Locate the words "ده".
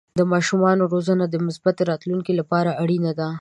3.19-3.27